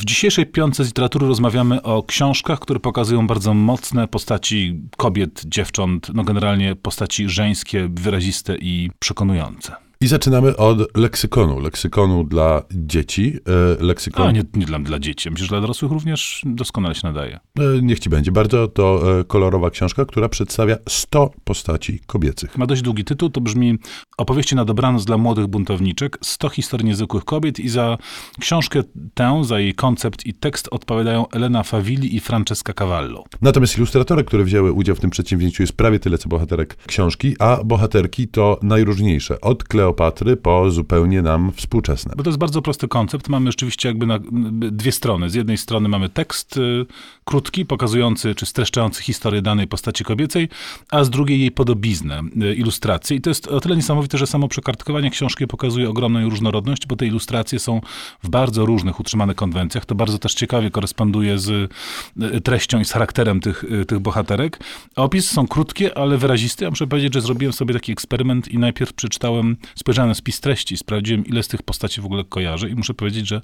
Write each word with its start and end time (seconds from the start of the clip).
W 0.00 0.04
dzisiejszej 0.04 0.46
piątce 0.46 0.84
z 0.84 0.86
literatury 0.86 1.26
rozmawiamy 1.26 1.82
o 1.82 2.02
książkach, 2.02 2.60
które 2.60 2.80
pokazują 2.80 3.26
bardzo 3.26 3.54
mocne 3.54 4.08
postaci 4.08 4.80
kobiet, 4.96 5.42
dziewcząt, 5.46 6.10
no 6.14 6.24
generalnie 6.24 6.76
postaci 6.76 7.28
żeńskie, 7.28 7.88
wyraziste 7.92 8.56
i 8.56 8.90
przekonujące. 8.98 9.89
I 10.02 10.06
zaczynamy 10.06 10.56
od 10.56 10.96
leksykonu. 10.96 11.60
Leksykonu 11.60 12.24
dla 12.24 12.62
dzieci. 12.70 13.36
E, 13.80 13.84
leksykon... 13.84 14.26
A 14.26 14.32
nie, 14.32 14.42
nie 14.54 14.66
dla, 14.66 14.78
dla 14.78 14.98
dzieci. 14.98 15.30
Myślę, 15.30 15.46
że 15.46 15.48
dla 15.48 15.60
dorosłych 15.60 15.92
również 15.92 16.42
doskonale 16.46 16.94
się 16.94 17.00
nadaje. 17.04 17.40
E, 17.58 17.82
niech 17.82 17.98
ci 17.98 18.10
będzie. 18.10 18.32
Bardzo 18.32 18.68
to 18.68 19.18
e, 19.20 19.24
kolorowa 19.24 19.70
książka, 19.70 20.04
która 20.04 20.28
przedstawia 20.28 20.76
100 20.88 21.30
postaci 21.44 22.00
kobiecych. 22.06 22.58
Ma 22.58 22.66
dość 22.66 22.82
długi 22.82 23.04
tytuł. 23.04 23.30
To 23.30 23.40
brzmi 23.40 23.78
Opowieści 24.20 24.56
na 24.56 24.64
dobranoc 24.64 25.04
dla 25.04 25.18
młodych 25.18 25.46
buntowniczek. 25.46 26.18
100 26.20 26.48
historii 26.48 26.86
niezwykłych 26.86 27.24
kobiet. 27.24 27.60
I 27.60 27.68
za 27.68 27.98
książkę 28.40 28.82
tę, 29.14 29.44
za 29.44 29.60
jej 29.60 29.74
koncept 29.74 30.26
i 30.26 30.34
tekst 30.34 30.68
odpowiadają 30.70 31.28
Elena 31.28 31.62
Favilli 31.62 32.16
i 32.16 32.20
Francesca 32.20 32.72
Cavallo. 32.72 33.24
Natomiast 33.42 33.76
ilustratory, 33.76 34.24
które 34.24 34.44
wzięły 34.44 34.72
udział 34.72 34.96
w 34.96 35.00
tym 35.00 35.10
przedsięwzięciu 35.10 35.62
jest 35.62 35.72
prawie 35.72 35.98
tyle, 35.98 36.18
co 36.18 36.28
bohaterek 36.28 36.76
książki, 36.86 37.36
a 37.38 37.64
bohaterki 37.64 38.28
to 38.28 38.58
najróżniejsze. 38.62 39.40
Od 39.40 39.64
Kleo 39.64 39.89
Kleopatry 39.90 40.36
po 40.36 40.70
zupełnie 40.70 41.22
nam 41.22 41.52
współczesne. 41.52 42.14
Bo 42.16 42.22
to 42.22 42.30
jest 42.30 42.38
bardzo 42.38 42.62
prosty 42.62 42.88
koncept. 42.88 43.28
Mamy 43.28 43.50
rzeczywiście 43.50 43.88
jakby 43.88 44.06
na, 44.06 44.18
dwie 44.52 44.92
strony. 44.92 45.30
Z 45.30 45.34
jednej 45.34 45.58
strony 45.58 45.88
mamy 45.88 46.08
tekst 46.08 46.56
y, 46.56 46.86
krótki, 47.24 47.66
pokazujący 47.66 48.34
czy 48.34 48.46
streszczający 48.46 49.02
historię 49.02 49.42
danej 49.42 49.66
postaci 49.66 50.04
kobiecej, 50.04 50.48
a 50.90 51.04
z 51.04 51.10
drugiej 51.10 51.40
jej 51.40 51.50
podobiznę, 51.50 52.22
y. 52.42 53.14
I 53.14 53.20
to 53.20 53.30
jest 53.30 53.48
o 53.48 53.60
tyle 53.60 53.76
niesamowite, 53.76 54.18
że 54.18 54.26
samo 54.26 54.48
przekartkowanie 54.48 55.10
książki 55.10 55.46
pokazuje 55.46 55.90
ogromną 55.90 56.28
różnorodność, 56.28 56.86
bo 56.86 56.96
te 56.96 57.06
ilustracje 57.06 57.58
są 57.58 57.80
w 58.22 58.28
bardzo 58.28 58.66
różnych 58.66 59.00
utrzymanych 59.00 59.36
konwencjach. 59.36 59.86
To 59.86 59.94
bardzo 59.94 60.18
też 60.18 60.34
ciekawie 60.34 60.70
koresponduje 60.70 61.38
z 61.38 61.48
y, 61.50 62.40
treścią 62.40 62.80
i 62.80 62.84
z 62.84 62.92
charakterem 62.92 63.40
tych, 63.40 63.64
y, 63.64 63.84
tych 63.84 63.98
bohaterek. 63.98 64.60
A 64.96 65.02
opisy 65.02 65.34
są 65.34 65.46
krótkie, 65.46 65.98
ale 65.98 66.18
wyraziste. 66.18 66.64
Ja 66.64 66.70
muszę 66.70 66.86
powiedzieć, 66.86 67.14
że 67.14 67.20
zrobiłem 67.20 67.52
sobie 67.52 67.74
taki 67.74 67.92
eksperyment 67.92 68.48
i 68.48 68.58
najpierw 68.58 68.92
przeczytałem 68.92 69.56
spojrzałem 69.80 70.08
na 70.08 70.14
spis 70.14 70.40
treści, 70.40 70.76
sprawdziłem, 70.76 71.26
ile 71.26 71.42
z 71.42 71.48
tych 71.48 71.62
postaci 71.62 72.00
w 72.00 72.04
ogóle 72.04 72.24
kojarzę 72.24 72.68
i 72.68 72.74
muszę 72.74 72.94
powiedzieć, 72.94 73.28
że 73.28 73.40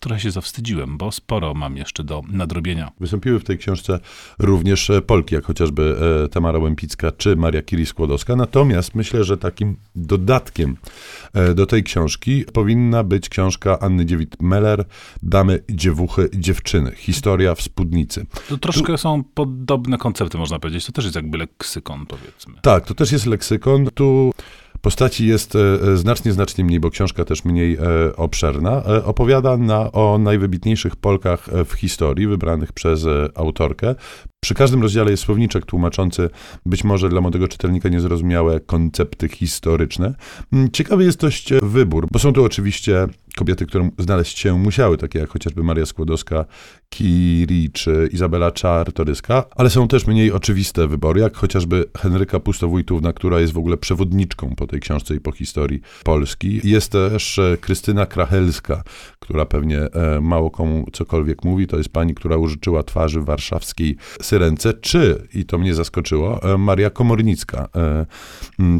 trochę 0.00 0.20
się 0.20 0.30
zawstydziłem, 0.30 0.98
bo 0.98 1.12
sporo 1.12 1.54
mam 1.54 1.76
jeszcze 1.76 2.04
do 2.04 2.22
nadrobienia. 2.28 2.92
Wystąpiły 3.00 3.40
w 3.40 3.44
tej 3.44 3.58
książce 3.58 4.00
również 4.38 4.90
e, 4.90 5.02
Polki, 5.02 5.34
jak 5.34 5.44
chociażby 5.44 5.96
e, 6.24 6.28
Tamara 6.28 6.58
Łępicka 6.58 7.12
czy 7.12 7.36
Maria 7.36 7.62
Curie-Skłodowska. 7.62 8.36
Natomiast 8.36 8.94
myślę, 8.94 9.24
że 9.24 9.36
takim 9.36 9.76
dodatkiem 9.96 10.76
e, 11.34 11.54
do 11.54 11.66
tej 11.66 11.82
książki 11.82 12.44
powinna 12.52 13.04
być 13.04 13.28
książka 13.28 13.78
Anny 13.78 14.06
Dziewit-Meller 14.06 14.84
Damy, 15.22 15.62
Dziewuchy, 15.70 16.30
Dziewczyny. 16.34 16.92
Historia 16.96 17.54
w 17.54 17.62
spódnicy. 17.62 18.26
To 18.48 18.58
troszkę 18.58 18.92
tu... 18.92 18.98
są 18.98 19.24
podobne 19.34 19.98
koncepty, 19.98 20.38
można 20.38 20.58
powiedzieć. 20.58 20.86
To 20.86 20.92
też 20.92 21.04
jest 21.04 21.16
jakby 21.16 21.38
leksykon, 21.38 22.06
powiedzmy. 22.06 22.54
Tak, 22.62 22.86
to 22.86 22.94
też 22.94 23.12
jest 23.12 23.26
leksykon. 23.26 23.86
Tu 23.94 24.32
Postaci 24.84 25.26
jest 25.26 25.56
e, 25.56 25.58
e, 25.92 25.96
znacznie, 25.96 26.32
znacznie 26.32 26.64
mniej, 26.64 26.80
bo 26.80 26.90
książka 26.90 27.24
też 27.24 27.44
mniej 27.44 27.74
e, 27.74 28.16
obszerna. 28.16 28.82
Opowiada 29.04 29.56
na, 29.56 29.92
o 29.92 30.18
najwybitniejszych 30.18 30.96
Polkach 30.96 31.48
w 31.64 31.72
historii, 31.72 32.26
wybranych 32.26 32.72
przez 32.72 33.06
autorkę. 33.34 33.94
Przy 34.44 34.54
każdym 34.54 34.82
rozdziale 34.82 35.10
jest 35.10 35.22
słowniczek 35.22 35.66
tłumaczący 35.66 36.30
być 36.66 36.84
może 36.84 37.08
dla 37.08 37.20
młodego 37.20 37.48
czytelnika 37.48 37.88
niezrozumiałe 37.88 38.60
koncepty 38.60 39.28
historyczne. 39.28 40.14
Mm, 40.52 40.70
ciekawy 40.70 41.04
jest 41.04 41.20
dość 41.20 41.50
wybór, 41.62 42.08
bo 42.12 42.18
są 42.18 42.32
tu 42.32 42.44
oczywiście 42.44 43.06
kobiety, 43.36 43.66
które 43.66 43.90
znaleźć 43.98 44.38
się 44.38 44.58
musiały, 44.58 44.98
takie 44.98 45.18
jak 45.18 45.30
chociażby 45.30 45.62
Maria 45.62 45.86
Skłodowska, 45.86 46.44
Kiri 46.88 47.70
czy 47.72 48.08
Izabela 48.12 48.50
Czartoryska, 48.50 49.44
ale 49.56 49.70
są 49.70 49.88
też 49.88 50.06
mniej 50.06 50.32
oczywiste 50.32 50.88
wybory, 50.88 51.20
jak 51.20 51.36
chociażby 51.36 51.84
Henryka 51.98 52.40
Pustowójtówna, 52.40 53.12
która 53.12 53.40
jest 53.40 53.52
w 53.52 53.58
ogóle 53.58 53.76
przewodniczką 53.76 54.54
po 54.56 54.66
tej 54.66 54.80
książce 54.80 55.14
i 55.14 55.20
po 55.20 55.32
historii 55.32 55.80
Polski. 56.04 56.60
Jest 56.64 56.92
też 56.92 57.40
Krystyna 57.60 58.06
Krachelska, 58.06 58.82
która 59.24 59.46
pewnie 59.46 59.78
e, 59.78 60.20
mało 60.20 60.50
komu 60.50 60.86
cokolwiek 60.92 61.44
mówi. 61.44 61.66
To 61.66 61.76
jest 61.76 61.88
pani, 61.88 62.14
która 62.14 62.36
użyczyła 62.36 62.82
twarzy 62.82 63.20
warszawskiej 63.20 63.96
Syrence, 64.22 64.74
czy, 64.74 65.28
i 65.34 65.44
to 65.44 65.58
mnie 65.58 65.74
zaskoczyło, 65.74 66.42
e, 66.42 66.58
Maria 66.58 66.90
Komornicka. 66.90 67.68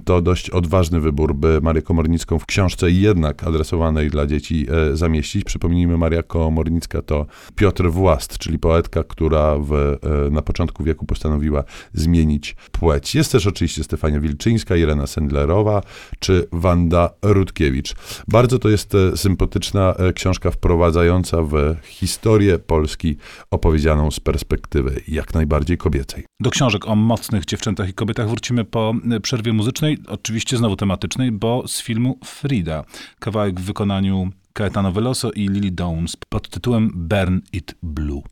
To 0.05 0.23
dość 0.23 0.51
odważny 0.51 1.01
wybór, 1.01 1.35
by 1.35 1.61
Marię 1.63 1.83
Komornicką 1.83 2.39
w 2.39 2.47
książce 2.47 2.91
jednak 2.91 3.45
adresowanej 3.45 4.11
dla 4.11 4.27
dzieci 4.27 4.67
e, 4.93 4.97
zamieścić. 4.97 5.45
Przypomnijmy, 5.45 5.99
Maria 5.99 6.23
Komornicka 6.23 7.03
to 7.03 7.27
Piotr 7.57 7.91
Włast, 7.91 8.39
czyli 8.39 8.59
poetka, 8.59 9.05
która 9.05 9.57
w, 9.59 9.73
e, 9.73 10.31
na 10.31 10.43
początku 10.43 10.85
wieku 10.85 11.07
postanowiła 11.07 11.65
zmienić 11.93 12.57
płeć. 12.73 13.15
Jest 13.15 13.33
też 13.33 13.47
oczywiście 13.47 13.85
Stefania 13.85 14.21
Wilczyńska, 14.21 14.77
Irena 14.77 15.07
Sendlerowa 15.07 15.83
czy 16.19 16.47
Wanda 16.53 17.11
Rutkiewicz. 17.23 17.95
Bardzo 18.29 18.59
to 18.59 18.69
jest 18.69 18.95
e, 18.95 19.17
sympatyczna 19.17 19.95
książka 20.35 20.51
wprowadzająca 20.51 21.43
w 21.43 21.77
historię 21.83 22.59
Polski 22.59 23.17
opowiedzianą 23.51 24.11
z 24.11 24.21
perspektywy 24.21 25.01
jak 25.09 25.35
najbardziej 25.35 25.79
kobiecej. 25.79 26.25
Do 26.41 26.51
książek 26.51 26.89
o 26.89 26.97
mocnych 26.97 27.45
dziewczętach 27.45 27.89
i 27.89 27.95
kobietach 27.95 28.29
wrócimy 28.29 28.65
po 28.65 28.95
przerwie 29.23 29.53
muzycznej, 29.53 29.99
oczywiście 30.07 30.57
znowu 30.57 30.77
tematycznej, 30.77 31.33
bo 31.33 31.69
z 31.69 31.83
filmu 31.83 32.19
Frida. 32.25 32.85
Kawałek 33.21 33.61
w 33.61 33.65
wykonaniu 33.65 34.31
Caetano 34.53 34.93
Veloso 34.93 35.31
i 35.31 35.49
Lily 35.49 35.71
Downs 35.71 36.17
pod 36.29 36.49
tytułem 36.49 36.91
Burn 36.95 37.41
It 37.53 37.75
Blue. 37.83 38.23